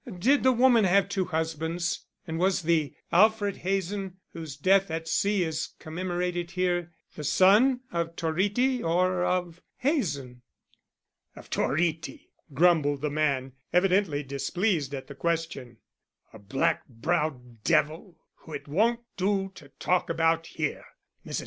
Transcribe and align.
"Did 0.17 0.41
the 0.41 0.51
woman 0.51 0.83
have 0.85 1.09
two 1.09 1.25
husbands, 1.25 2.07
and 2.25 2.39
was 2.39 2.63
the 2.63 2.95
Alfred 3.11 3.57
Hazen, 3.57 4.17
whose 4.33 4.57
death 4.57 4.89
at 4.89 5.07
sea 5.07 5.43
is 5.43 5.75
commemorated 5.77 6.49
here, 6.49 6.91
the 7.13 7.23
son 7.23 7.81
of 7.91 8.15
Toritti 8.15 8.81
or 8.81 9.23
of 9.23 9.61
Hazen?" 9.77 10.41
"Of 11.35 11.51
Toritti," 11.51 12.31
grumbled 12.51 13.01
the 13.01 13.11
man, 13.11 13.53
evidently 13.71 14.23
displeased 14.23 14.95
at 14.95 15.05
the 15.05 15.13
question. 15.13 15.77
"A 16.33 16.39
black 16.39 16.87
browed 16.87 17.63
devil 17.63 18.17
who 18.37 18.53
it 18.53 18.67
won't 18.67 19.01
do 19.17 19.51
to 19.53 19.69
talk 19.77 20.09
about 20.09 20.47
here. 20.47 20.83
Mrs. 21.23 21.39